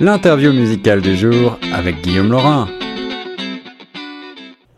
l'interview 0.00 0.52
musicale 0.52 1.02
du 1.02 1.14
jour 1.14 1.58
avec 1.74 2.00
Guillaume 2.00 2.30
Laurin. 2.30 2.68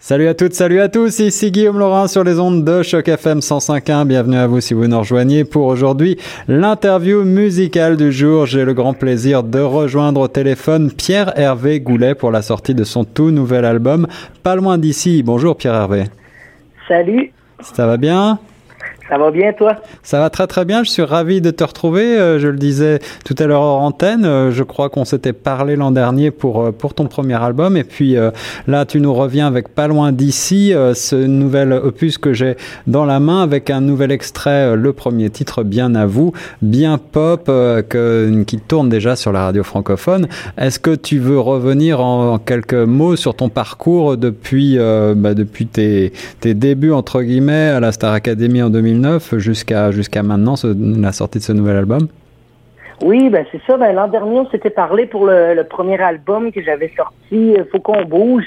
Salut 0.00 0.26
à 0.26 0.34
toutes, 0.34 0.52
salut 0.52 0.80
à 0.80 0.88
tous, 0.88 1.20
ici 1.20 1.52
Guillaume 1.52 1.78
Laurin 1.78 2.08
sur 2.08 2.24
les 2.24 2.40
ondes 2.40 2.64
de 2.64 2.82
Choc 2.82 3.06
FM 3.06 3.38
105.1. 3.38 4.04
Bienvenue 4.04 4.36
à 4.36 4.48
vous 4.48 4.60
si 4.60 4.74
vous 4.74 4.88
nous 4.88 4.98
rejoignez 4.98 5.44
pour 5.44 5.66
aujourd'hui 5.66 6.18
l'interview 6.48 7.22
musicale 7.22 7.96
du 7.96 8.10
jour. 8.10 8.46
J'ai 8.46 8.64
le 8.64 8.74
grand 8.74 8.94
plaisir 8.94 9.44
de 9.44 9.60
rejoindre 9.60 10.22
au 10.22 10.28
téléphone 10.28 10.90
Pierre-Hervé 10.90 11.78
Goulet 11.78 12.16
pour 12.16 12.32
la 12.32 12.42
sortie 12.42 12.74
de 12.74 12.82
son 12.82 13.04
tout 13.04 13.30
nouvel 13.30 13.64
album 13.64 14.08
Pas 14.42 14.56
loin 14.56 14.76
d'ici. 14.76 15.22
Bonjour 15.22 15.56
Pierre-Hervé. 15.56 16.06
Salut. 16.88 17.32
Ça 17.60 17.86
va 17.86 17.96
bien? 17.96 18.40
Ça 19.12 19.18
va 19.18 19.30
bien, 19.30 19.52
toi? 19.52 19.76
Ça 20.02 20.20
va 20.20 20.30
très 20.30 20.46
très 20.46 20.64
bien. 20.64 20.84
Je 20.84 20.90
suis 20.90 21.02
ravi 21.02 21.42
de 21.42 21.50
te 21.50 21.62
retrouver. 21.62 22.18
Euh, 22.18 22.38
je 22.38 22.48
le 22.48 22.56
disais 22.56 22.98
tout 23.26 23.34
à 23.38 23.44
l'heure 23.44 23.60
en 23.60 23.84
antenne. 23.84 24.24
Euh, 24.24 24.50
je 24.52 24.62
crois 24.62 24.88
qu'on 24.88 25.04
s'était 25.04 25.34
parlé 25.34 25.76
l'an 25.76 25.90
dernier 25.90 26.30
pour, 26.30 26.62
euh, 26.62 26.72
pour 26.72 26.94
ton 26.94 27.08
premier 27.08 27.34
album. 27.34 27.76
Et 27.76 27.84
puis 27.84 28.16
là, 28.66 28.86
tu 28.86 29.02
nous 29.02 29.12
reviens 29.12 29.46
avec 29.46 29.68
Pas 29.68 29.86
loin 29.86 30.12
d'ici, 30.12 30.72
ce 30.94 31.16
nouvel 31.16 31.74
opus 31.74 32.16
que 32.16 32.32
j'ai 32.32 32.56
dans 32.86 33.04
la 33.04 33.20
main 33.20 33.42
avec 33.42 33.68
un 33.68 33.82
nouvel 33.82 34.12
extrait, 34.12 34.76
le 34.76 34.92
premier 34.94 35.28
titre, 35.28 35.62
Bien 35.62 35.94
à 35.94 36.06
vous, 36.06 36.32
bien 36.62 36.96
pop, 36.98 37.50
qui 38.46 38.58
tourne 38.58 38.88
déjà 38.88 39.14
sur 39.16 39.32
la 39.32 39.44
radio 39.44 39.62
francophone. 39.62 40.26
Est-ce 40.56 40.78
que 40.78 40.94
tu 40.94 41.18
veux 41.18 41.38
revenir 41.38 42.00
en, 42.00 42.38
quelques 42.38 42.74
mots 42.74 43.16
sur 43.16 43.34
ton 43.34 43.50
parcours 43.50 44.16
depuis, 44.16 44.78
bah, 44.78 45.34
depuis 45.34 45.66
tes, 45.66 46.12
tes 46.40 46.54
débuts, 46.54 46.92
entre 46.92 47.22
guillemets, 47.22 47.68
à 47.68 47.80
la 47.80 47.92
Star 47.92 48.12
Academy 48.12 48.62
en 48.62 48.70
2009 48.70 49.01
jusqu'à 49.38 50.22
maintenant, 50.22 50.54
la 50.64 51.12
sortie 51.12 51.38
de 51.38 51.44
ce 51.44 51.52
nouvel 51.52 51.76
album? 51.76 52.08
Oui, 53.02 53.30
ben 53.30 53.44
c'est 53.50 53.60
ça. 53.66 53.76
Ben, 53.76 53.92
l'an 53.92 54.08
dernier, 54.08 54.40
on 54.40 54.50
s'était 54.50 54.70
parlé 54.70 55.06
pour 55.06 55.26
le, 55.26 55.62
premier 55.68 56.00
album 56.00 56.52
que 56.52 56.62
j'avais 56.62 56.92
sorti, 56.96 57.56
euh, 57.56 57.64
Faut 57.70 57.80
qu'on 57.80 58.04
bouge. 58.04 58.44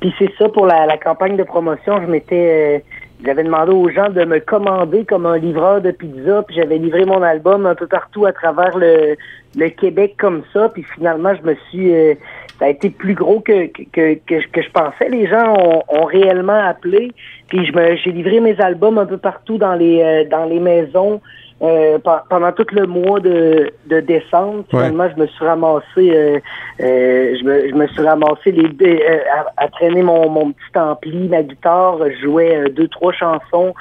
Puis 0.00 0.14
c'est 0.18 0.30
ça, 0.38 0.48
pour 0.48 0.66
la, 0.66 0.96
campagne 0.98 1.36
de 1.36 1.42
promotion, 1.42 2.00
je 2.02 2.06
m'étais... 2.06 2.76
Euh, 2.76 2.96
j'avais 3.24 3.44
demandé 3.44 3.72
aux 3.72 3.88
gens 3.88 4.10
de 4.10 4.24
me 4.26 4.40
commander 4.40 5.06
comme 5.06 5.24
un 5.24 5.38
livreur 5.38 5.80
de 5.80 5.90
pizza, 5.90 6.42
puis 6.42 6.56
j'avais 6.56 6.76
livré 6.76 7.06
mon 7.06 7.22
album 7.22 7.64
un 7.64 7.74
peu 7.74 7.86
partout 7.86 8.26
à 8.26 8.32
travers 8.32 8.76
le, 8.76 9.16
le 9.56 9.68
Québec 9.70 10.16
comme 10.18 10.42
ça, 10.52 10.68
puis 10.68 10.84
finalement 10.94 11.34
je 11.34 11.42
me 11.48 11.54
suis 11.70 11.94
euh, 11.94 12.14
ça 12.58 12.66
a 12.66 12.68
été 12.68 12.90
plus 12.90 13.14
gros 13.14 13.40
que, 13.40 13.66
que, 13.66 14.14
que, 14.14 14.46
que 14.46 14.62
je 14.62 14.70
pensais. 14.70 15.08
Les 15.08 15.26
gens 15.26 15.54
ont, 15.54 15.82
ont 15.88 16.04
réellement 16.04 16.58
appelé. 16.64 17.12
Puis 17.48 17.66
je 17.66 17.72
me 17.72 17.96
j'ai 17.96 18.12
livré 18.12 18.40
mes 18.40 18.58
albums 18.60 18.98
un 18.98 19.06
peu 19.06 19.18
partout 19.18 19.58
dans 19.58 19.74
les 19.74 20.02
euh, 20.02 20.24
dans 20.28 20.46
les 20.46 20.58
maisons 20.58 21.20
euh, 21.62 21.98
pendant 22.28 22.52
tout 22.52 22.66
le 22.72 22.86
mois 22.86 23.20
de, 23.20 23.72
de 23.86 24.00
décembre. 24.00 24.64
Finalement, 24.70 25.08
je 25.14 25.20
me 25.20 25.26
suis 25.26 25.44
ramassé 25.44 25.84
euh, 25.98 26.40
je, 26.80 27.44
me, 27.44 27.68
je 27.68 27.74
me 27.74 27.86
suis 27.88 28.02
ramassé 28.02 28.52
les 28.52 29.06
à, 29.32 29.64
à, 29.64 29.68
traîner 29.68 30.02
mon, 30.02 30.28
mon 30.28 30.52
petit 30.52 30.78
ampli, 30.78 31.28
ma 31.28 31.42
guitare, 31.42 31.98
je 32.10 32.26
jouais 32.26 32.70
deux, 32.70 32.88
trois 32.88 33.12
chansons 33.12 33.74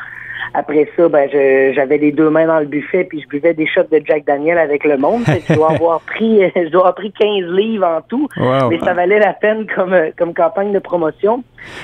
après 0.54 0.90
ça, 0.96 1.10
ben, 1.10 1.30
j'avais 1.32 1.98
les 1.98 2.12
deux 2.12 2.30
mains 2.30 2.48
dans 2.48 2.60
le 2.60 2.66
buffet 2.66 3.04
puis 3.04 3.22
je 3.22 3.28
buvais 3.28 3.54
des 3.54 3.68
shots 3.68 3.84
de 3.92 4.02
Jack 4.06 4.26
Daniel 4.26 4.58
avec 4.58 4.84
le 4.84 4.98
monde. 4.98 5.24
je 5.28 5.54
dois 5.54 5.72
avoir 5.76 6.02
pris, 6.02 6.40
je 6.56 6.70
dois 6.70 6.82
avoir 6.82 6.96
pris 6.96 7.12
15 7.12 7.52
livres 7.56 7.86
en 7.86 8.02
tout. 8.02 8.28
Mais 8.70 8.80
ça 8.80 8.94
valait 8.94 9.20
la 9.20 9.34
peine 9.34 9.66
comme, 9.74 9.96
comme 10.18 10.34
campagne 10.34 10.72
de 10.72 10.80
promotion. 10.80 11.44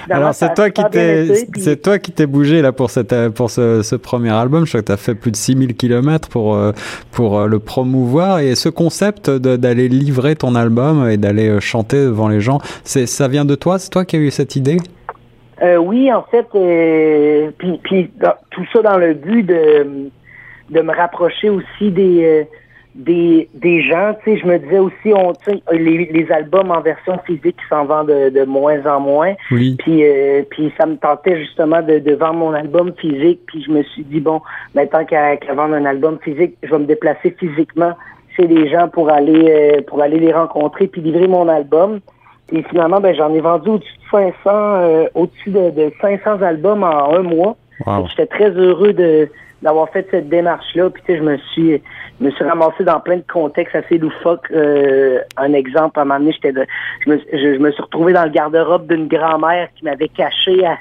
Alors, 0.09 0.33
c'est 0.33 0.53
toi, 0.53 0.69
qui 0.69 0.83
t'es, 0.91 1.47
c'est 1.57 1.81
toi 1.81 1.99
qui 1.99 2.11
t'es 2.11 2.25
bougé, 2.25 2.61
là, 2.61 2.71
pour 2.71 2.89
cette, 2.89 3.15
pour 3.29 3.49
ce, 3.49 3.81
ce 3.81 3.95
premier 3.95 4.31
album. 4.31 4.65
Je 4.65 4.71
crois 4.71 4.81
que 4.81 4.87
tu 4.87 4.91
as 4.91 4.97
fait 4.97 5.15
plus 5.15 5.31
de 5.31 5.35
6000 5.35 5.75
kilomètres 5.75 6.29
pour, 6.29 6.55
euh, 6.55 6.71
pour 7.11 7.39
euh, 7.39 7.47
le 7.47 7.59
promouvoir. 7.59 8.39
Et 8.39 8.55
ce 8.55 8.69
concept 8.69 9.29
d'aller 9.29 9.89
livrer 9.89 10.35
ton 10.35 10.55
album 10.55 11.07
et 11.09 11.17
d'aller 11.17 11.49
euh, 11.49 11.59
chanter 11.59 11.97
devant 11.97 12.27
les 12.27 12.41
gens, 12.41 12.59
c'est, 12.83 13.05
ça 13.05 13.27
vient 13.27 13.45
de 13.45 13.55
toi? 13.55 13.79
C'est 13.79 13.89
toi 13.89 14.05
qui 14.05 14.15
as 14.15 14.19
eu 14.19 14.31
cette 14.31 14.55
idée? 14.55 14.77
Euh, 15.61 15.77
oui, 15.77 16.11
en 16.11 16.23
fait, 16.23 16.47
euh, 16.55 17.51
puis, 17.57 17.79
puis 17.83 18.11
tout 18.49 18.65
ça 18.73 18.81
dans 18.81 18.97
le 18.97 19.13
but 19.13 19.43
de, 19.43 20.09
de 20.69 20.81
me 20.81 20.91
rapprocher 20.91 21.49
aussi 21.49 21.91
des, 21.91 22.23
euh, 22.23 22.43
des, 22.95 23.47
des 23.53 23.83
gens. 23.83 24.15
Tu 24.23 24.31
sais, 24.31 24.37
je 24.39 24.47
me 24.47 24.57
disais 24.57 24.79
aussi, 24.79 25.13
on, 25.13 25.33
les, 25.71 26.05
les 26.11 26.31
albums 26.31 26.71
en 26.71 26.81
version 26.81 27.19
physique 27.27 27.57
qui 27.57 27.67
s'en 27.69 27.85
vendent 27.85 28.07
de, 28.07 28.29
de, 28.29 28.43
moins 28.43 28.83
en 28.87 29.01
moins. 29.01 29.35
Oui. 29.51 29.75
Puis, 29.77 30.03
euh, 30.03 30.41
puis 30.49 30.73
ça 30.79 30.87
me 30.87 30.95
tentait 30.95 31.39
justement 31.39 31.83
de, 31.83 31.99
de, 31.99 32.15
vendre 32.15 32.39
mon 32.39 32.53
album 32.53 32.93
physique. 32.97 33.41
Puis 33.45 33.63
je 33.63 33.71
me 33.71 33.83
suis 33.83 34.03
dit, 34.03 34.19
bon, 34.19 34.41
maintenant 34.73 35.05
qu'à 35.05 35.35
vendre 35.53 35.75
un 35.75 35.85
album 35.85 36.17
physique, 36.23 36.57
je 36.63 36.71
vais 36.71 36.79
me 36.79 36.85
déplacer 36.85 37.35
physiquement 37.39 37.93
chez 38.35 38.47
les 38.47 38.67
gens 38.67 38.87
pour 38.87 39.11
aller, 39.11 39.83
pour 39.87 40.01
aller 40.01 40.17
les 40.17 40.33
rencontrer 40.33 40.87
puis 40.87 41.01
livrer 41.01 41.27
mon 41.27 41.47
album. 41.49 41.99
Et 42.51 42.63
finalement, 42.63 42.99
ben, 42.99 43.15
j'en 43.15 43.33
ai 43.33 43.39
vendu 43.39 43.69
au-dessus 43.69 43.93
de 43.93 44.09
500, 44.11 44.33
euh, 44.45 45.07
au-dessus 45.15 45.51
de, 45.51 45.69
de, 45.71 45.91
500 46.01 46.41
albums 46.41 46.83
en 46.83 47.15
un 47.15 47.23
mois. 47.23 47.55
J'étais 48.09 48.27
très 48.27 48.49
heureux 48.51 48.93
de 48.93 49.29
d'avoir 49.61 49.89
fait 49.89 50.07
cette 50.09 50.27
démarche-là. 50.27 50.89
Puis 50.89 51.03
tu 51.05 51.13
sais, 51.13 51.19
je 51.19 51.23
me 51.23 51.37
suis 51.37 51.81
je 52.19 52.25
me 52.25 52.31
suis 52.31 52.43
ramassé 52.43 52.83
dans 52.83 52.99
plein 52.99 53.17
de 53.17 53.23
contextes 53.31 53.75
assez 53.75 53.97
loufoques. 53.97 54.49
Euh, 54.51 55.19
un 55.37 55.53
exemple, 55.53 55.99
à 55.99 56.01
un 56.01 56.05
moment 56.05 56.19
donné, 56.19 56.33
j'étais 56.33 56.51
de, 56.51 56.65
je, 57.05 57.11
me, 57.11 57.19
je, 57.31 57.57
me 57.57 57.71
suis 57.71 57.81
retrouvé 57.81 58.13
dans 58.13 58.23
le 58.23 58.29
garde-robe 58.29 58.87
d'une 58.87 59.07
grand-mère 59.07 59.69
qui 59.75 59.85
m'avait 59.85 60.07
caché 60.07 60.65
à, 60.65 60.77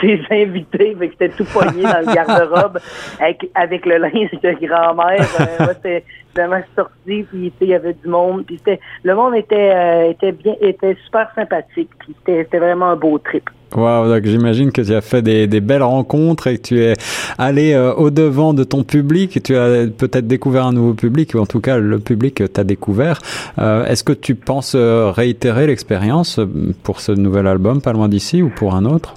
ses 0.00 0.20
invités, 0.30 0.94
fait 0.98 1.08
que 1.08 1.14
c'était 1.18 1.28
tout 1.30 1.44
poigné 1.44 1.82
dans 1.82 2.00
le 2.00 2.14
garde-robe 2.14 2.78
avec, 3.20 3.50
avec 3.54 3.86
le 3.86 3.98
linge 3.98 4.30
de 4.42 4.66
grand-mère. 4.66 5.26
Euh, 5.40 5.66
c'était 5.74 6.04
vraiment 6.34 6.62
sorti, 6.74 7.24
puis 7.30 7.52
il 7.60 7.68
y 7.68 7.74
avait 7.74 7.94
du 7.94 8.08
monde, 8.08 8.44
puis 8.46 8.58
c'était 8.58 8.80
le 9.02 9.14
monde 9.14 9.34
était 9.34 9.72
euh, 9.74 10.10
était 10.10 10.32
bien 10.32 10.54
était 10.60 10.96
super 11.04 11.28
sympathique, 11.34 11.90
puis 11.98 12.14
c'était 12.26 12.58
vraiment 12.58 12.90
un 12.90 12.96
beau 12.96 13.18
trip. 13.18 13.48
Wow, 13.74 14.06
donc 14.06 14.26
j'imagine 14.26 14.70
que 14.70 14.82
tu 14.82 14.92
as 14.92 15.00
fait 15.00 15.22
des, 15.22 15.46
des, 15.46 15.62
belles 15.62 15.82
rencontres 15.82 16.46
et 16.46 16.58
que 16.58 16.62
tu 16.62 16.82
es 16.82 16.92
allé 17.38 17.72
euh, 17.72 17.94
au 17.94 18.10
devant 18.10 18.52
de 18.52 18.64
ton 18.64 18.84
public 18.84 19.42
tu 19.42 19.56
as 19.56 19.86
peut-être 19.86 20.26
découvert 20.26 20.66
un 20.66 20.74
nouveau 20.74 20.92
public 20.92 21.32
ou 21.34 21.38
en 21.38 21.46
tout 21.46 21.60
cas 21.60 21.78
le 21.78 21.98
public 21.98 22.52
t'a 22.52 22.64
découvert. 22.64 23.20
Euh, 23.58 23.86
Est-ce 23.86 24.04
que 24.04 24.12
tu 24.12 24.34
penses 24.34 24.76
réitérer 24.76 25.66
l'expérience 25.66 26.38
pour 26.82 27.00
ce 27.00 27.12
nouvel 27.12 27.46
album, 27.46 27.80
pas 27.80 27.94
loin 27.94 28.08
d'ici 28.08 28.42
ou 28.42 28.50
pour 28.50 28.74
un 28.74 28.84
autre? 28.84 29.14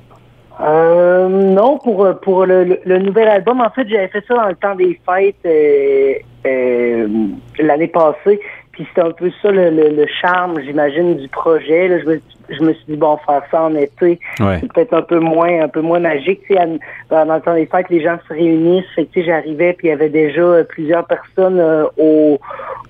Euh, 0.61 1.27
non, 1.27 1.77
pour 1.79 2.07
pour 2.21 2.45
le, 2.45 2.79
le, 2.85 2.99
nouvel 2.99 3.27
album, 3.27 3.59
en 3.61 3.69
fait, 3.71 3.87
j'avais 3.89 4.07
fait 4.07 4.23
ça 4.27 4.35
dans 4.35 4.47
le 4.47 4.55
temps 4.55 4.75
des 4.75 4.99
fêtes 5.05 5.35
euh, 5.45 6.13
euh, 6.45 7.07
l'année 7.59 7.87
passée. 7.87 8.39
Puis 8.71 8.85
c'était 8.89 9.07
un 9.07 9.11
peu 9.11 9.31
ça 9.41 9.51
le, 9.51 9.69
le, 9.69 10.05
charme, 10.21 10.59
j'imagine, 10.61 11.15
du 11.15 11.27
projet. 11.29 11.87
Là. 11.87 11.99
Je, 11.99 12.05
me, 12.05 12.21
je 12.49 12.61
me 12.61 12.73
suis 12.73 12.85
dit 12.89 12.97
bon, 12.97 13.17
faire 13.25 13.41
ça 13.49 13.63
en 13.63 13.75
été, 13.75 14.19
c'est 14.37 14.71
peut-être 14.73 14.93
un 14.93 15.01
peu 15.01 15.19
moins, 15.19 15.63
un 15.63 15.69
peu 15.69 15.81
moins 15.81 15.99
magique. 15.99 16.41
Tu 16.47 16.55
sais, 16.55 16.79
dans 17.09 17.33
le 17.33 17.41
temps 17.41 17.53
des 17.53 17.65
fêtes, 17.65 17.89
les 17.89 18.03
gens 18.03 18.17
se 18.27 18.33
réunissent. 18.33 18.85
Fait 18.95 19.05
que, 19.05 19.23
j'arrivais 19.23 19.73
puis 19.73 19.87
il 19.87 19.91
y 19.91 19.93
avait 19.93 20.09
déjà 20.09 20.63
plusieurs 20.67 21.05
personnes 21.05 21.61
au, 21.97 22.37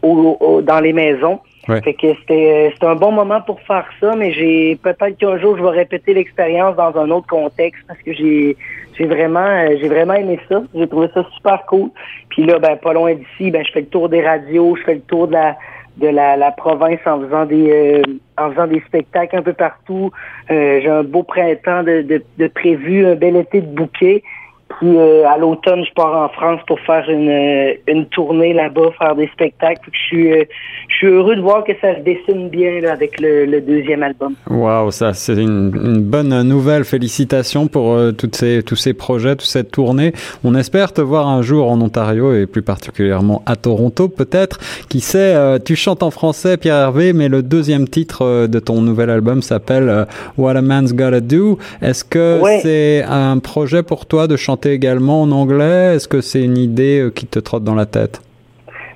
au, 0.02 0.62
dans 0.64 0.80
les 0.80 0.94
maisons. 0.94 1.40
Fait 1.66 1.94
que 1.94 2.14
c'était 2.20 2.70
c'était 2.74 2.86
un 2.86 2.96
bon 2.96 3.12
moment 3.12 3.42
pour 3.42 3.60
faire 3.62 3.88
ça, 4.00 4.16
mais 4.16 4.32
j'ai 4.34 4.76
peut-être 4.76 5.18
qu'un 5.18 5.38
jour 5.40 5.58
je 5.58 5.64
vais 5.64 5.70
répéter 5.70 6.14
l'expérience 6.14 6.76
dans 6.76 6.96
un 6.98 7.10
autre 7.10 7.28
contexte 7.28 7.82
parce 7.88 8.00
que 8.02 8.14
j'ai 8.14 8.56
j'ai 8.98 9.06
vraiment 9.06 9.66
j'ai 9.80 9.88
vraiment 9.88 10.14
aimé 10.14 10.40
ça. 10.48 10.62
J'ai 10.76 10.88
trouvé 10.88 11.08
ça 11.14 11.26
super 11.36 11.66
cool. 11.66 11.90
Puis 12.30 12.46
là, 12.46 12.60
ben 12.60 12.76
pas 12.76 12.94
loin 12.94 13.16
d'ici, 13.16 13.50
ben 13.50 13.66
je 13.66 13.72
fais 13.72 13.82
le 13.82 13.88
tour 13.88 14.10
des 14.10 14.22
radios, 14.22 14.76
je 14.76 14.84
fais 14.84 14.96
le 14.96 15.02
tour 15.02 15.28
de 15.28 15.34
la 15.34 15.56
de 15.98 16.08
la, 16.08 16.36
la 16.36 16.52
province 16.52 17.00
en 17.06 17.22
faisant 17.22 17.46
des 17.46 17.72
euh, 17.72 18.02
en 18.38 18.52
faisant 18.52 18.68
des 18.68 18.82
spectacles 18.82 19.38
un 19.38 19.42
peu 19.42 19.54
partout. 19.54 20.12
Euh, 20.52 20.80
j'ai 20.82 20.90
un 20.90 21.04
beau 21.04 21.24
printemps 21.24 21.84
de, 21.84 22.02
de, 22.02 22.24
de 22.38 22.48
prévu, 22.48 23.06
un 23.06 23.16
bel 23.16 23.36
été 23.38 23.62
de 23.62 23.68
bouquet. 23.68 24.22
Puis 24.68 24.98
euh, 24.98 25.28
à 25.28 25.38
l'automne, 25.38 25.86
je 25.88 25.94
pars 25.94 26.24
en 26.24 26.30
France 26.30 26.60
pour 26.66 26.80
faire 26.80 27.08
une, 27.08 27.30
euh, 27.30 27.74
une 27.88 28.08
tournée 28.08 28.52
là-bas, 28.52 28.90
faire 28.98 29.16
des 29.16 29.28
spectacles. 29.28 29.90
je 29.92 30.00
suis 30.00 30.32
euh, 30.32 30.44
je 30.88 30.96
suis 30.96 31.08
heureux 31.08 31.36
de 31.36 31.42
voir 31.42 31.64
que 31.64 31.72
ça 31.82 31.96
se 31.96 32.02
dessine 32.02 32.50
bien 32.50 32.82
là, 32.82 32.92
avec 32.94 33.20
le, 33.20 33.46
le, 33.46 33.62
deuxième 33.62 34.02
album. 34.02 34.34
Waouh, 34.50 34.92
ça 34.92 35.14
c'est 35.14 35.34
une, 35.34 35.72
une, 35.84 36.02
bonne 36.02 36.42
nouvelle. 36.44 36.84
Félicitations 36.84 37.68
pour 37.68 37.98
toutes 38.18 38.36
ces 38.36 38.64
tous 38.64 38.76
ces 38.76 38.94
projets, 38.94 39.36
toute 39.36 39.48
cette 39.48 39.72
tournée. 39.72 40.14
On 40.44 40.56
espère 40.56 40.94
te 40.94 41.02
voir 41.02 41.28
un 41.28 41.42
jour 41.42 41.70
en 41.70 41.80
Ontario 41.82 42.34
et 42.34 42.48
plus 42.48 42.62
particulièrement 42.62 43.44
à 43.46 43.56
Toronto 43.56 44.10
peut-être. 44.10 44.60
Qui 44.90 45.00
sait, 45.00 45.60
tu 45.64 45.76
chantes 45.76 46.04
en 46.04 46.12
français, 46.12 46.58
Pierre 46.58 46.76
Hervé, 46.76 47.14
mais 47.14 47.30
le 47.30 47.44
deuxième 47.44 47.88
titre 47.88 48.48
de 48.48 48.60
ton 48.60 48.82
nouvel 48.82 49.10
album 49.10 49.42
s'appelle 49.42 50.06
What 50.38 50.56
a 50.56 50.62
Man's 50.62 50.94
Gotta 50.94 51.20
Do. 51.20 51.58
Est-ce 51.82 52.04
que 52.04 52.42
c'est 52.62 53.04
un 53.04 53.40
projet 53.40 53.84
pour 53.84 54.06
toi 54.06 54.28
de 54.28 54.36
chanter 54.36 54.55
également 54.64 55.22
en 55.22 55.32
anglais? 55.32 55.96
Est-ce 55.96 56.08
que 56.08 56.22
c'est 56.22 56.44
une 56.44 56.58
idée 56.58 57.02
euh, 57.02 57.10
qui 57.10 57.26
te 57.28 57.40
trotte 57.40 57.64
dans 57.64 57.76
la 57.76 57.86
tête? 57.86 58.22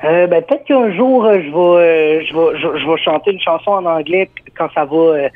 Euh, 0.03 0.27
ben, 0.27 0.41
peut-être 0.41 0.65
qu'un 0.65 0.91
jour 0.95 1.25
euh, 1.25 1.33
je 1.33 1.50
vais, 1.50 2.25
je 2.25 2.33
vais 2.33 2.79
je, 2.79 2.89
vais 2.89 2.97
chanter 2.97 3.31
une 3.31 3.39
chanson 3.39 3.71
en 3.71 3.85
anglais 3.85 4.29
quand 4.57 4.69
ça 4.73 4.85
va 4.85 5.29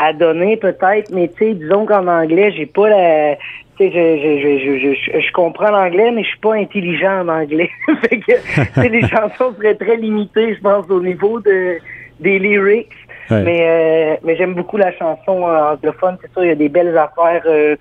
adonner 0.00 0.56
peut-être, 0.56 1.10
mais 1.12 1.28
tu 1.28 1.44
sais, 1.44 1.54
disons 1.54 1.86
qu'en 1.86 2.06
anglais, 2.06 2.52
j'ai 2.56 2.66
pas 2.66 2.88
la 2.88 3.36
je, 3.80 3.90
je, 3.90 4.94
je, 5.14 5.20
je, 5.20 5.32
comprends 5.32 5.70
l'anglais, 5.70 6.10
mais 6.10 6.24
je 6.24 6.28
suis 6.28 6.38
pas 6.38 6.54
intelligent 6.54 7.20
en 7.20 7.28
anglais. 7.28 7.70
fait 8.08 8.18
que 8.18 8.88
les 8.88 9.02
chansons 9.08 9.54
seraient 9.56 9.76
très 9.76 9.96
limitées, 9.96 10.54
je 10.54 10.60
pense, 10.60 10.90
au 10.90 11.00
niveau 11.00 11.40
de 11.40 11.78
des 12.20 12.38
lyrics. 12.38 12.88
Mais, 13.30 13.60
euh, 13.62 14.16
mais 14.24 14.36
j'aime 14.36 14.54
beaucoup 14.54 14.76
la 14.76 14.92
chanson 14.92 15.42
anglophone. 15.42 16.16
C'est 16.20 16.32
sûr, 16.32 16.44
il 16.44 16.48
y 16.48 16.52
a 16.52 16.54
des 16.54 16.68
belles 16.68 16.96
affaires 16.96 17.42
euh, 17.46 17.76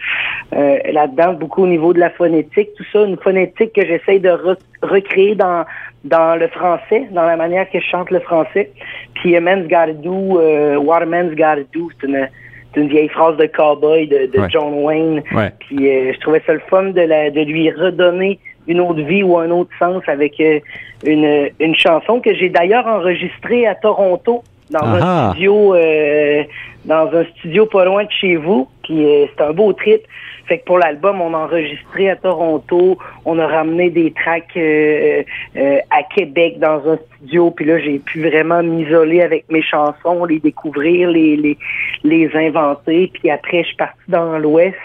euh, 0.54 0.78
là-dedans, 0.92 1.34
beaucoup 1.34 1.64
au 1.64 1.68
niveau 1.68 1.94
de 1.94 2.00
la 2.00 2.10
phonétique, 2.10 2.70
tout 2.76 2.86
ça. 2.92 3.04
Une 3.04 3.18
phonétique 3.18 3.74
que 3.74 3.86
j'essaye 3.86 4.20
de 4.20 4.38
recréer 4.82 5.36
dans 5.36 5.66
dans 6.04 6.40
le 6.40 6.48
français, 6.48 7.08
dans 7.12 7.26
la 7.26 7.36
manière 7.36 7.70
que 7.70 7.80
je 7.80 7.86
chante 7.86 8.12
le 8.12 8.20
français. 8.20 8.72
Puis 9.16 9.38
Man's 9.40 9.68
Gotta 9.68 9.94
Do, 9.94 10.40
Waterman's 10.82 11.32
Gotta 11.32 11.64
Do, 11.74 11.90
c'est 12.00 12.08
une 12.08 12.28
une 12.76 12.90
vieille 12.90 13.10
phrase 13.10 13.36
de 13.38 13.48
cowboy 13.48 14.06
de, 14.06 14.28
de 14.28 14.50
John 14.50 14.72
Wayne. 14.84 15.24
Puis 15.60 16.14
je 16.14 16.20
trouvais 16.20 16.44
ça 16.46 16.54
le 16.54 16.62
fun 16.70 16.92
de, 16.92 17.02
la, 17.02 17.32
de 17.32 17.42
lui 17.42 17.72
redonner 17.72 18.38
une 18.68 18.80
autre 18.80 19.02
vie 19.02 19.24
ou 19.24 19.36
un 19.40 19.50
autre 19.50 19.72
sens 19.80 20.04
avec 20.06 20.40
une, 20.40 21.50
une 21.60 21.76
chanson 21.76 22.20
que 22.20 22.36
j'ai 22.36 22.50
d'ailleurs 22.50 22.86
enregistrée 22.86 23.66
à 23.66 23.74
Toronto 23.74 24.44
dans 24.70 24.86
un 24.86 25.32
studio 25.32 25.76
euh, 25.76 26.44
dans 26.86 27.10
un 27.14 27.26
studio 27.38 27.66
pas 27.66 27.86
loin 27.86 28.04
de 28.04 28.12
chez 28.12 28.36
vous. 28.36 28.68
Puis 28.84 29.06
euh, 29.06 29.26
c'est 29.36 29.44
un 29.44 29.52
beau 29.52 29.74
trip. 29.74 30.02
Fait 30.46 30.60
que 30.60 30.66
pour 30.66 30.78
l'album, 30.78 31.20
on 31.20 31.34
a 31.34 31.40
enregistré 31.40 32.10
à 32.10 32.16
Toronto, 32.16 32.98
on 33.26 33.38
a 33.38 33.48
ramené 33.48 33.90
des 33.90 34.12
tracks 34.12 34.56
euh, 34.56 35.24
à 35.56 36.04
Québec 36.16 36.60
dans 36.60 36.88
un 36.88 36.98
studio. 37.16 37.52
Puis 37.52 37.66
là, 37.66 37.80
j'ai 37.80 38.00
pu 38.00 38.26
vraiment 38.26 38.64
m'isoler 38.64 39.22
avec 39.22 39.44
mes 39.50 39.62
chansons, 39.62 40.24
les 40.24 40.40
découvrir, 40.40 41.10
les 41.10 41.36
les, 41.36 41.58
les 42.04 42.30
inventer. 42.34 43.12
Puis 43.14 43.30
après, 43.30 43.64
je 43.64 43.68
suis 43.68 43.76
partie 43.76 44.00
dans 44.08 44.38
l'Ouest. 44.38 44.78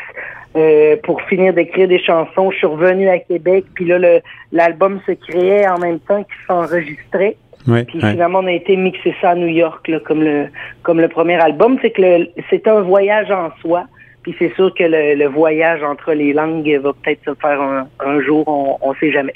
pour 1.05 1.23
finir 1.23 1.55
d'écrire 1.55 1.87
des 1.87 2.03
chansons, 2.03 2.51
je 2.51 2.57
suis 2.59 2.67
revenu 2.67 3.09
à 3.09 3.19
Québec, 3.19 3.65
puis 3.75 3.87
là 3.87 4.21
l'album 4.51 5.01
se 5.07 5.13
créait 5.13 5.67
en 5.67 5.79
même 5.79 6.01
temps 6.01 6.23
qu'il 6.25 6.47
s'enregistrait. 6.47 7.37
Ouais, 7.67 7.85
puis 7.85 8.01
finalement, 8.01 8.41
on 8.41 8.47
a 8.47 8.53
été 8.53 8.77
mixé 8.77 9.15
ça 9.21 9.31
à 9.31 9.35
New 9.35 9.47
York 9.47 9.87
là, 9.89 10.01
comme 10.01 10.23
le 10.23 10.49
comme 10.83 11.01
le 11.01 11.09
premier 11.09 11.41
album. 11.41 11.79
C'est 11.81 11.91
que 11.91 12.29
c'est 12.51 12.67
un 12.67 12.81
voyage 12.81 13.31
en 13.31 13.51
soi. 13.61 13.85
Puis 14.23 14.35
c'est 14.39 14.55
sûr 14.55 14.73
que 14.75 14.85
le, 14.85 15.27
voyage 15.27 15.83
entre 15.83 16.13
les 16.13 16.33
langues 16.33 16.81
va 16.83 16.93
peut-être 16.93 17.25
se 17.25 17.35
faire 17.41 17.61
un, 17.61 17.89
un 18.01 18.21
jour, 18.21 18.45
on 18.81 18.91
ne 18.91 18.97
sait 18.97 19.13
jamais. 19.13 19.35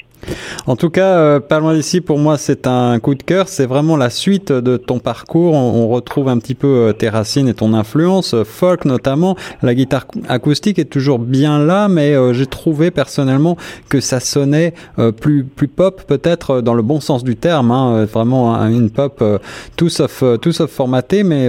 En 0.65 0.75
tout 0.75 0.89
cas, 0.89 1.17
euh, 1.17 1.39
pas 1.39 1.59
loin 1.59 1.73
d'ici, 1.73 2.01
pour 2.01 2.19
moi, 2.19 2.37
c'est 2.37 2.67
un 2.67 2.99
coup 2.99 3.15
de 3.15 3.23
cœur. 3.23 3.47
C'est 3.47 3.65
vraiment 3.65 3.95
la 3.95 4.09
suite 4.09 4.51
de 4.51 4.75
ton 4.75 4.99
parcours. 4.99 5.53
On, 5.53 5.87
retrouve 5.87 6.27
un 6.27 6.37
petit 6.37 6.55
peu 6.55 6.67
euh, 6.67 6.93
tes 6.93 7.07
racines 7.07 7.47
et 7.47 7.53
ton 7.53 7.73
influence, 7.73 8.33
euh, 8.33 8.43
folk 8.43 8.83
notamment. 8.83 9.37
La 9.61 9.73
guitare 9.73 10.05
acoustique 10.27 10.77
est 10.79 10.89
toujours 10.89 11.19
bien 11.19 11.59
là, 11.59 11.87
mais 11.87 12.13
j'ai 12.33 12.45
trouvé 12.45 12.91
personnellement 12.91 13.55
que 13.89 14.01
ça 14.01 14.19
sonnait 14.19 14.73
plus 15.21 15.43
plus 15.43 15.67
pop, 15.67 16.03
peut-être 16.05 16.61
dans 16.61 16.73
le 16.73 16.81
bon 16.81 16.99
sens 16.99 17.23
du 17.23 17.35
terme. 17.35 17.71
Hein, 17.71 18.05
vraiment 18.05 18.55
une 18.67 18.89
pop 18.89 19.23
tout 19.77 19.89
sauf 19.89 20.23
tout 20.41 20.51
sauf 20.51 20.69
formaté. 20.69 21.23
Mais 21.23 21.47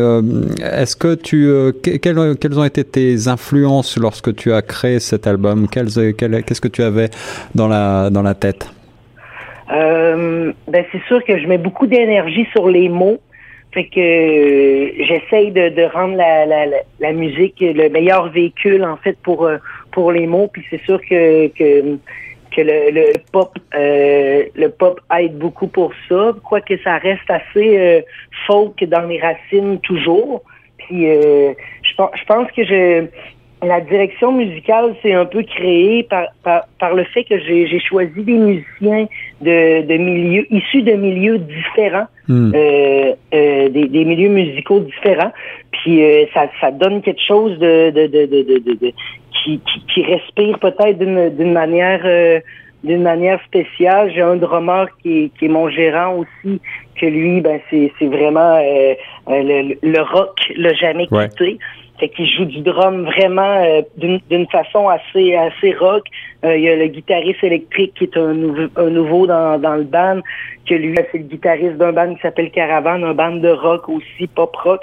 est-ce 0.62 0.94
que 0.96 1.14
tu 1.14 1.50
quelles, 1.82 2.36
quelles 2.36 2.58
ont 2.58 2.64
été 2.64 2.84
tes 2.84 3.27
influences 3.28 3.98
lorsque 3.98 4.34
tu 4.34 4.52
as 4.52 4.62
créé 4.62 5.00
cet 5.00 5.26
album? 5.26 5.68
Qu'est-ce 5.68 6.60
que 6.60 6.68
tu 6.68 6.82
avais 6.82 7.10
dans 7.54 7.68
la 7.68 8.10
dans 8.10 8.22
la 8.22 8.34
tête? 8.34 8.70
Euh, 9.70 10.52
ben 10.66 10.84
c'est 10.92 11.02
sûr 11.04 11.22
que 11.24 11.38
je 11.38 11.46
mets 11.46 11.58
beaucoup 11.58 11.86
d'énergie 11.86 12.46
sur 12.52 12.68
les 12.68 12.88
mots. 12.88 13.20
Fait 13.72 13.84
que 13.84 14.00
euh, 14.00 15.04
j'essaye 15.04 15.50
de, 15.50 15.68
de, 15.68 15.82
rendre 15.82 16.16
la, 16.16 16.46
la, 16.46 17.12
musique 17.12 17.56
le 17.60 17.90
meilleur 17.90 18.30
véhicule 18.30 18.82
en 18.82 18.96
fait 18.96 19.16
pour 19.22 19.44
euh, 19.44 19.58
pour 19.92 20.10
les 20.10 20.26
mots. 20.26 20.48
Puis 20.50 20.64
c'est 20.70 20.82
sûr 20.84 21.00
que, 21.02 21.48
que 21.48 21.98
que 22.56 22.62
le, 22.62 23.12
pop 23.30 23.58
euh, 23.74 24.44
le 24.54 24.68
pop 24.70 25.00
aide 25.18 25.36
beaucoup 25.36 25.66
pour 25.66 25.92
ça, 26.08 26.32
quoique 26.42 26.78
ça 26.82 26.96
reste 26.96 27.28
assez 27.28 28.04
folk 28.46 28.82
dans 28.84 29.02
les 29.02 29.20
racines 29.20 29.78
toujours. 29.80 30.42
Puis 30.78 31.06
je, 31.98 32.24
pense 32.24 32.50
que 32.52 32.64
je 32.64 33.06
la 33.62 33.80
direction 33.80 34.32
musicale 34.32 34.94
s'est 35.02 35.14
un 35.14 35.24
peu 35.24 35.42
créée 35.42 36.04
par, 36.04 36.26
par, 36.78 36.94
le 36.94 37.04
fait 37.04 37.24
que 37.24 37.38
j'ai 37.40 37.80
choisi 37.80 38.22
des 38.22 38.34
musiciens 38.34 39.06
de, 39.40 39.82
de 39.82 39.96
milieux 39.96 40.46
issus 40.52 40.82
de 40.82 40.92
milieux 40.92 41.38
différents, 41.38 42.06
hmm. 42.28 42.52
euh, 42.54 43.12
euh, 43.34 43.68
des, 43.68 43.88
des, 43.88 44.04
milieux 44.04 44.28
musicaux 44.28 44.80
différents. 44.80 45.32
Puis 45.72 46.04
euh, 46.04 46.26
ça, 46.34 46.48
ça 46.60 46.70
donne 46.70 47.02
quelque 47.02 47.22
chose 47.26 47.58
de, 47.58 47.90
de, 47.90 48.06
de, 48.06 48.26
de, 48.26 48.74
de 48.74 48.92
qui, 49.44 49.60
qui, 49.60 49.84
qui, 49.92 50.04
respire 50.04 50.58
peut-être 50.58 50.98
d'une 50.98 51.52
manière 51.52 52.02
euh, 52.04 52.40
d'une 52.84 53.02
manière 53.02 53.40
spéciale. 53.44 54.12
J'ai 54.14 54.22
un 54.22 54.36
drummer 54.36 54.86
qui 55.02 55.24
est, 55.24 55.38
qui 55.38 55.46
est 55.46 55.48
mon 55.48 55.68
gérant 55.68 56.14
aussi, 56.16 56.60
que 57.00 57.06
lui, 57.06 57.40
ben 57.40 57.60
c'est 57.70 57.90
vraiment 58.02 58.56
euh, 58.56 58.94
le, 59.28 59.74
le, 59.82 60.02
rock 60.02 60.38
l'a 60.56 60.74
jamais 60.74 61.06
quitté. 61.06 61.58
Fait 61.98 62.08
qu'il 62.08 62.26
joue 62.26 62.44
du 62.44 62.60
drum 62.60 63.04
vraiment 63.04 63.62
euh, 63.64 63.82
d'une 63.96 64.46
façon 64.48 64.88
assez 64.88 65.34
assez 65.34 65.72
rock. 65.72 66.04
Euh, 66.44 66.56
il 66.56 66.62
y 66.62 66.68
a 66.68 66.76
le 66.76 66.86
guitariste 66.86 67.42
électrique 67.42 67.94
qui 67.94 68.04
est 68.04 68.16
un, 68.16 68.34
nouveau, 68.34 68.68
un 68.76 68.90
nouveau 68.90 69.26
dans, 69.26 69.60
dans 69.60 69.74
le 69.74 69.82
band, 69.84 70.20
que 70.66 70.74
lui, 70.74 70.94
c'est 71.10 71.18
le 71.18 71.24
guitariste 71.24 71.76
d'un 71.76 71.92
band 71.92 72.14
qui 72.14 72.20
s'appelle 72.20 72.50
Caravan, 72.50 73.02
un 73.02 73.14
band 73.14 73.36
de 73.36 73.48
rock 73.48 73.88
aussi, 73.88 74.26
pop 74.28 74.54
rock. 74.56 74.82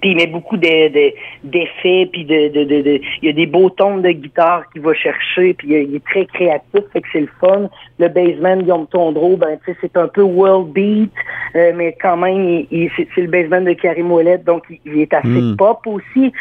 Puis 0.00 0.10
il 0.10 0.16
met 0.16 0.26
beaucoup 0.26 0.56
d'effets, 0.56 2.08
puis 2.12 2.24
de, 2.24 2.48
de, 2.48 2.64
de, 2.64 3.00
il 3.22 3.26
y 3.26 3.28
a 3.28 3.32
des 3.32 3.46
beaux 3.46 3.70
tons 3.70 3.98
de 3.98 4.10
guitare 4.10 4.64
qu'il 4.70 4.82
va 4.82 4.94
chercher, 4.94 5.54
puis 5.54 5.68
il 5.68 5.96
est 5.96 6.04
très 6.04 6.26
créatif, 6.26 6.82
fait 6.92 7.00
que 7.00 7.08
c'est 7.12 7.20
le 7.20 7.28
fun. 7.40 7.68
Le 7.98 8.08
bassman 8.08 8.62
Guillaume 8.62 8.86
Tondreau, 8.88 9.36
ben 9.36 9.58
tu 9.64 9.72
sais, 9.72 9.78
c'est 9.80 9.96
un 9.96 10.08
peu 10.08 10.22
world 10.22 10.72
beat, 10.72 11.12
euh, 11.56 11.72
mais 11.74 11.96
quand 12.00 12.16
même, 12.16 12.66
il, 12.70 12.90
c'est, 12.96 13.20
le 13.20 13.28
bassman 13.28 13.64
de 13.64 13.72
Karim 13.72 14.10
Ouellette, 14.10 14.44
donc 14.44 14.64
il, 14.84 15.00
est 15.00 15.12
assez 15.14 15.28
hmm. 15.28 15.56
pop 15.56 15.86
aussi. 15.86 16.32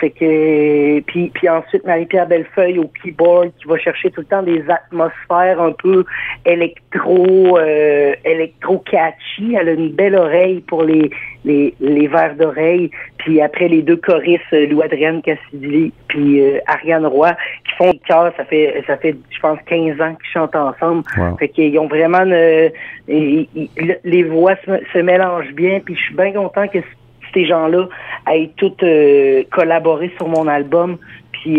Fait 0.00 0.10
que 0.10 1.00
puis, 1.00 1.30
puis 1.34 1.48
ensuite 1.48 1.84
Marie-Pierre 1.84 2.26
Bellefeuille 2.26 2.78
au 2.78 2.88
keyboard 3.02 3.50
qui 3.60 3.68
va 3.68 3.76
chercher 3.76 4.10
tout 4.10 4.22
le 4.22 4.26
temps 4.26 4.42
des 4.42 4.64
atmosphères 4.68 5.60
un 5.60 5.72
peu 5.72 6.04
électro 6.46 7.58
euh, 7.58 8.14
électro 8.24 8.78
catchy. 8.78 9.54
Elle 9.58 9.68
a 9.68 9.72
une 9.72 9.90
belle 9.90 10.14
oreille 10.14 10.60
pour 10.60 10.84
les 10.84 11.10
les, 11.44 11.74
les 11.80 12.06
verres 12.06 12.36
d'oreille. 12.36 12.90
Puis 13.18 13.40
après 13.40 13.68
les 13.68 13.82
deux 13.82 13.96
choristes, 13.96 14.42
euh, 14.52 14.66
Louis-Adrienne 14.66 15.20
Cassidy 15.22 15.92
puis 16.08 16.40
euh, 16.40 16.58
Ariane 16.66 17.06
Roy, 17.06 17.32
qui 17.66 17.76
font 17.76 17.92
le 17.92 17.98
chœur, 18.06 18.32
ça 18.36 18.44
fait 18.44 18.82
ça 18.86 18.96
fait 18.96 19.14
je 19.30 19.40
pense 19.40 19.58
15 19.66 20.00
ans 20.00 20.14
qu'ils 20.14 20.32
chantent 20.32 20.56
ensemble. 20.56 21.02
Fait 21.38 21.48
qu'ils 21.48 21.78
ont 21.78 21.86
vraiment 21.86 22.24
les 22.24 24.22
voix 24.24 24.54
se, 24.64 24.98
mélangent 24.98 25.52
bien. 25.52 25.80
Puis 25.80 25.94
je 25.96 26.00
suis 26.00 26.14
bien 26.14 26.32
content 26.32 26.66
que 26.68 26.78
ces 27.34 27.46
gens-là 27.46 27.88
aient 28.32 28.50
tous 28.56 28.72
euh, 28.82 29.42
collaboré 29.52 30.10
sur 30.16 30.28
mon 30.28 30.46
album. 30.48 30.96
Puis 31.32 31.56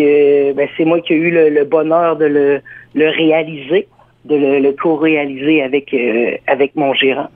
ben, 0.56 0.68
c'est 0.78 0.86
moi 0.86 1.00
qui 1.02 1.14
ai 1.14 1.18
eu 1.18 1.32
le, 1.32 1.64
bonheur 1.64 2.16
de 2.16 2.26
le, 2.26 2.62
le 2.94 3.10
réaliser, 3.10 3.88
de 4.26 4.36
le, 4.36 4.60
le 4.60 4.72
co-réaliser 4.74 5.64
avec 5.64 5.96
avec 6.48 6.76
mon 6.76 6.94
gérant. 6.94 7.30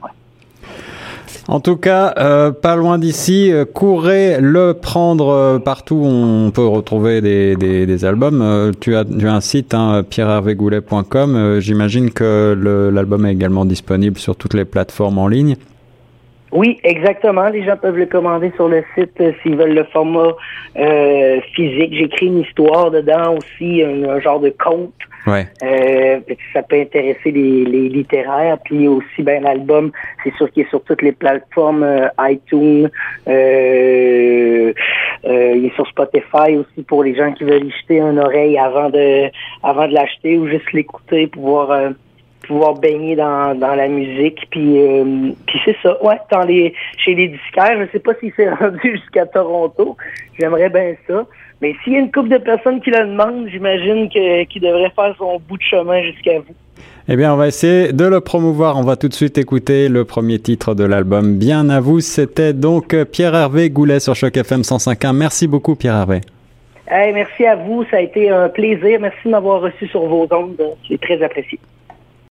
En 1.48 1.60
tout 1.60 1.78
cas, 1.78 2.12
euh, 2.18 2.52
pas 2.52 2.76
loin 2.76 2.98
d'ici, 2.98 3.52
euh, 3.52 3.66
courez 3.66 4.38
le 4.42 4.74
prendre 4.74 5.30
euh, 5.30 5.60
partout. 5.60 6.02
On 6.04 6.50
peut 6.50 6.66
retrouver 6.66 7.22
des, 7.22 7.56
des, 7.56 8.06
albums. 8.06 8.72
tu, 8.82 8.96
as, 8.96 9.06
tu 9.06 9.28
as 9.28 9.34
un 9.34 9.42
site, 9.42 9.76
hein, 9.76 10.04
pierrehervégoulet.com. 10.10 11.60
J'imagine 11.60 12.10
que 12.10 12.90
l'album 12.92 13.28
est 13.28 13.34
également 13.34 13.66
disponible 13.66 14.18
sur 14.18 14.36
toutes 14.36 14.56
les 14.56 14.66
plateformes 14.66 15.20
en 15.20 15.28
ligne. 15.28 15.56
Oui, 16.52 16.80
exactement. 16.84 17.48
Les 17.50 17.64
gens 17.64 17.78
peuvent 17.78 17.98
le 17.98 18.06
commander 18.08 18.52
sur 18.56 18.68
le 18.68 18.84
site 18.96 19.22
s'ils 19.44 19.56
veulent 19.56 19.76
le 19.76 19.84
format 19.84 20.32
physique. 21.54 21.94
J'écris 21.94 22.26
une 22.28 22.40
histoire 22.40 22.90
dedans 22.90 23.36
aussi, 23.38 23.84
un 23.84 24.20
genre 24.20 24.40
de 24.40 24.50
conte 24.50 24.94
Ouais. 25.28 25.48
Euh, 25.64 26.20
ça 26.54 26.62
peut 26.62 26.80
intéresser 26.80 27.32
les, 27.32 27.66
les 27.66 27.90
littéraires. 27.90 28.58
Puis 28.64 28.88
aussi, 28.88 29.24
ben 29.24 29.44
l'album, 29.44 29.92
c'est 30.24 30.34
sûr 30.36 30.52
qu'il 30.52 30.64
est 30.64 30.70
sur 30.70 30.84
toutes 30.84 31.02
les 31.02 31.12
plateformes 31.12 31.84
euh, 31.84 32.08
iTunes. 32.20 32.90
Euh, 33.28 34.74
euh, 35.26 35.54
il 35.56 35.66
est 35.66 35.76
sur 35.76 35.88
Spotify 35.88 36.58
aussi 36.58 36.84
pour 36.88 37.04
les 37.04 37.16
gens 37.16 37.32
qui 37.34 37.44
veulent 37.44 37.66
y 37.66 37.72
jeter 37.72 38.00
une 38.00 38.20
oreille 38.20 38.58
avant 38.58 38.90
de 38.90 39.30
avant 39.64 39.88
de 39.88 39.94
l'acheter 39.94 40.38
ou 40.38 40.48
juste 40.48 40.72
l'écouter 40.74 41.28
pour 41.28 41.42
pouvoir 41.42 41.72
euh, 41.72 41.90
pouvoir 42.48 42.76
baigner 42.76 43.16
dans, 43.16 43.56
dans 43.56 43.74
la 43.74 43.88
musique. 43.88 44.46
Puis, 44.52 44.80
puis 45.48 45.60
c'est 45.66 45.76
ça. 45.82 45.98
Ouais, 46.04 46.20
dans 46.32 46.44
les 46.44 46.76
chez 46.98 47.16
les 47.16 47.30
disquaires, 47.30 47.80
je 47.80 47.92
sais 47.92 48.00
pas 48.00 48.14
s'il 48.20 48.32
s'est 48.34 48.50
rendu 48.62 48.92
jusqu'à 48.92 49.26
Toronto. 49.26 49.98
J'aimerais 50.38 50.70
bien 50.70 50.94
ça. 51.08 51.26
Mais 51.62 51.74
s'il 51.84 51.94
y 51.94 51.96
a 51.96 52.00
une 52.00 52.12
couple 52.12 52.30
de 52.30 52.38
personnes 52.38 52.82
qui 52.82 52.92
le 52.92 53.06
demandent, 53.08 53.48
j'imagine 53.50 54.10
qu'il 54.10 54.62
devrait 54.62 54.92
faire 54.96 55.16
son 55.18 55.40
bout 55.48 55.58
de 55.58 55.64
chemin 55.64 56.02
jusqu'à 56.04 56.40
vous. 56.40 56.54
Eh 57.08 57.16
bien, 57.16 57.34
on 57.34 57.38
va 57.38 57.48
essayer 57.48 57.94
de 57.94 58.06
le 58.06 58.20
promouvoir. 58.20 58.78
On 58.78 58.82
va 58.82 58.96
tout 58.96 59.08
de 59.08 59.14
suite 59.14 59.38
écouter 59.38 59.90
le 59.90 60.06
premier 60.06 60.40
titre 60.40 60.74
de 60.74 60.84
l'album. 60.84 61.38
Bien 61.38 61.70
à 61.70 61.80
vous, 61.80 62.00
c'était 62.00 62.54
donc 62.54 62.96
Pierre-Hervé 63.06 63.70
Goulet 63.70 64.00
sur 64.00 64.16
Choc 64.16 64.36
FM 64.36 64.62
105.1. 64.62 65.16
Merci 65.16 65.48
beaucoup, 65.48 65.76
Pierre-Hervé. 65.76 66.22
merci 66.90 67.46
à 67.46 67.56
vous, 67.56 67.86
ça 67.92 67.98
a 67.98 68.02
été 68.02 68.30
un 68.30 68.50
plaisir. 68.50 69.00
Merci 69.00 69.20
de 69.26 69.30
m'avoir 69.30 69.62
reçu 69.62 69.88
sur 69.88 70.06
vos 70.08 70.28
ondes. 70.32 70.60
C'est 70.88 71.00
très 71.00 71.22
apprécié. 71.22 71.60